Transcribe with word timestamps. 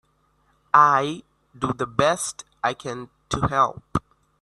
I 0.73 1.21
do 1.55 1.73
the 1.73 1.85
best 1.85 2.43
I 2.63 2.73
can 2.73 3.11
to 3.29 3.41
help. 3.41 4.01